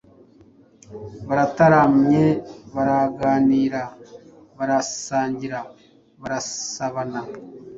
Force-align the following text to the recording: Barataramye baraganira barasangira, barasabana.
Barataramye 1.27 2.25
baraganira 2.73 3.83
barasangira, 4.57 5.59
barasabana. 6.21 7.21